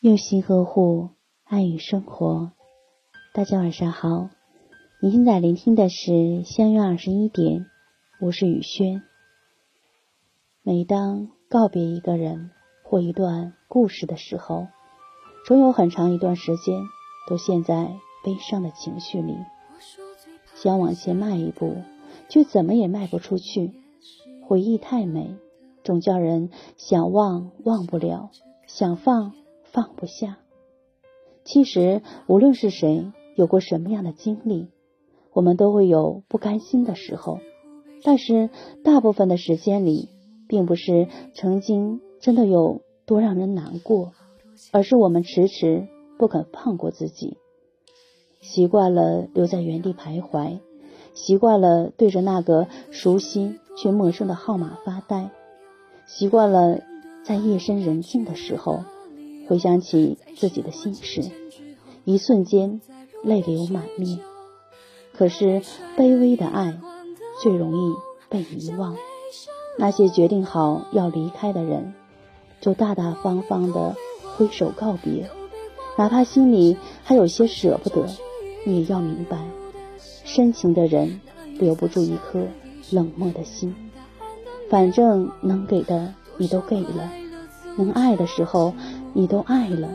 [0.00, 1.10] 用心呵护，
[1.44, 2.52] 爱与生活。
[3.34, 4.30] 大家晚上好，
[5.02, 7.66] 你现在聆听的是相约二十一点，
[8.18, 9.02] 我是雨轩。
[10.62, 12.50] 每当告别一个人
[12.82, 14.68] 或一段故事的时候，
[15.46, 16.80] 总有很长一段时间
[17.28, 17.94] 都陷在
[18.24, 19.36] 悲伤的情绪里，
[20.54, 21.76] 想往前迈一步，
[22.30, 23.74] 却怎么也迈不出去。
[24.48, 25.36] 回忆太美，
[25.84, 26.48] 总叫人
[26.78, 28.30] 想忘忘不了，
[28.66, 29.34] 想放。
[29.72, 30.38] 放不下。
[31.44, 34.68] 其实，无论是谁，有过什么样的经历，
[35.32, 37.40] 我们都会有不甘心的时候。
[38.02, 38.50] 但是，
[38.84, 40.08] 大部分的时间里，
[40.48, 44.12] 并不是曾经真的有多让人难过，
[44.70, 47.36] 而是我们迟迟不肯放过自己。
[48.40, 50.60] 习惯了留在原地徘徊，
[51.14, 55.30] 习惯了对着那个熟悉却陌生的号码发呆，
[56.06, 56.80] 习惯了
[57.24, 58.84] 在夜深人静的时候。
[59.50, 61.24] 回想起自己的心事，
[62.04, 62.80] 一瞬间
[63.24, 64.20] 泪流满面。
[65.12, 65.60] 可是
[65.96, 66.78] 卑微的爱
[67.42, 67.94] 最容易
[68.28, 68.96] 被遗忘。
[69.76, 71.94] 那些决定好要离开的人，
[72.60, 73.96] 就大大方方的
[74.36, 75.28] 挥手告别，
[75.98, 78.06] 哪怕心里还有些舍不得，
[78.64, 79.44] 你也要明白，
[80.24, 81.20] 深情的人
[81.58, 82.46] 留不住一颗
[82.92, 83.74] 冷漠的心。
[84.68, 87.10] 反正能给的你都给了。
[87.76, 88.74] 能爱的时候，
[89.12, 89.88] 你都爱了。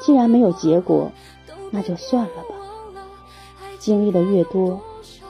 [0.00, 1.10] 既然没有结果，
[1.70, 2.54] 那就算了吧。
[3.78, 4.80] 经历的越多，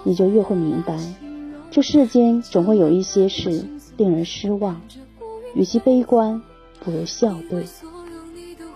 [0.03, 0.99] 你就越会明白，
[1.71, 3.65] 这世间总会有一些事
[3.97, 4.81] 令人失望。
[5.55, 6.43] 与其悲观，
[6.81, 7.67] 不如笑对。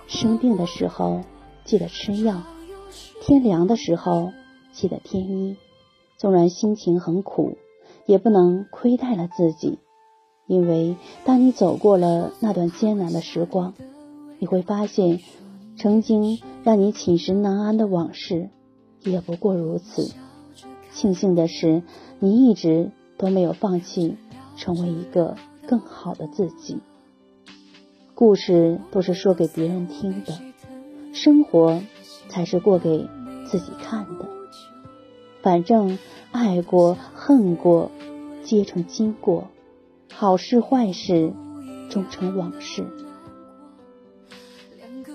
[0.06, 1.23] 生病的时候
[1.64, 2.42] 记得吃药，
[3.20, 4.33] 天凉的时候
[4.73, 5.56] 记得添衣。
[6.17, 7.56] 纵然心情很苦，
[8.06, 9.79] 也不能亏待了自己。
[10.49, 13.75] 因为当你走过了那段艰难的时光，
[14.39, 15.20] 你会发现，
[15.77, 18.48] 曾经让你寝食难安的往事，
[19.05, 20.11] 也不过如此。
[20.91, 21.83] 庆幸的是，
[22.19, 24.17] 你一直都没有放弃，
[24.57, 25.37] 成为一个
[25.69, 26.79] 更好的自己。
[28.14, 30.33] 故事都是说给别人听的，
[31.13, 31.83] 生活
[32.31, 33.07] 才是过给
[33.51, 34.25] 自己看的。
[35.42, 35.98] 反正
[36.33, 37.91] 爱过、恨过，
[38.42, 39.45] 皆成经过。
[40.20, 41.33] 好事坏事，
[41.90, 42.84] 终成往事。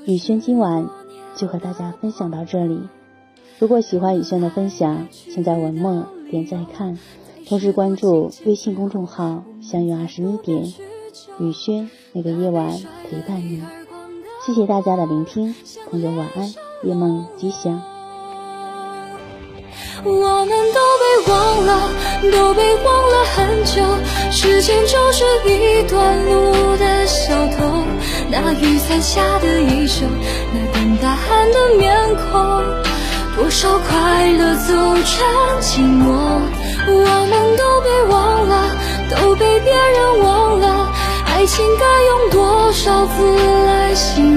[0.06, 0.88] 雨轩今晚
[1.36, 2.80] 就和大家分享到这里。
[3.60, 6.98] 如果喜欢雨轩的分享，请在文末点赞看，
[7.46, 10.74] 同时关注微信公众号“相约二十一点”，
[11.38, 12.72] 雨轩每个夜晚
[13.10, 13.62] 陪伴你。
[14.46, 15.54] 谢谢大家的聆听，
[15.92, 16.48] 朋友晚安，
[16.84, 17.93] 夜梦吉祥。
[20.04, 21.90] 我们都被忘了，
[22.32, 23.82] 都被忘了很久。
[24.32, 27.86] 时间就是一段路的小偷，
[28.30, 30.06] 那雨伞下的衣袖，
[30.54, 32.64] 那等大汗的面孔，
[33.36, 34.74] 多少快乐走
[35.06, 35.26] 成
[35.62, 36.04] 寂寞。
[36.86, 38.54] 我们都被忘了，
[39.10, 40.92] 都被别人忘了，
[41.26, 43.36] 爱情该用多少字
[43.66, 44.33] 来形容？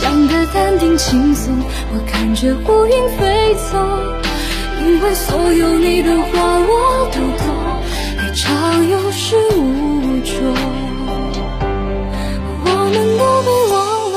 [0.00, 1.58] 讲的淡定轻松，
[1.92, 3.76] 我看着乌云飞走，
[4.80, 6.28] 因为所有你的话
[6.60, 7.44] 我都懂。
[8.32, 10.54] 常有始无终，
[12.64, 14.16] 我们都被忘了，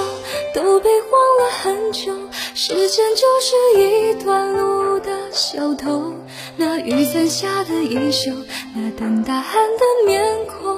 [0.54, 2.14] 都被忘了很久。
[2.54, 6.14] 时间就是一段路的小偷，
[6.58, 8.32] 那雨伞下的衣袖，
[8.76, 9.44] 那等答案
[9.80, 10.78] 的面孔，